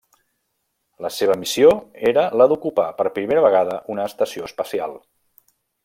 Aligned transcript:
La 1.05 1.11
seva 1.17 1.35
missió 1.41 1.69
era 2.11 2.23
la 2.41 2.47
d'ocupar 2.53 2.87
per 3.03 3.09
primera 3.19 3.47
vegada 3.49 3.79
una 3.97 4.09
estació 4.13 4.49
espacial. 4.51 4.99